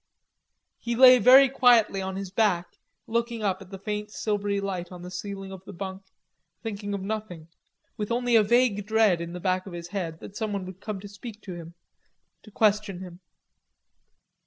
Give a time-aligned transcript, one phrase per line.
[0.79, 2.65] He lay very quietly on his back,
[3.05, 6.01] looking up at the faint silvery light on the ceiling of the bunk,
[6.63, 7.49] thinking of nothing,
[7.97, 10.99] with only a vague dread in the back of his head that someone would come
[11.01, 11.75] to speak to him,
[12.41, 13.19] to question him.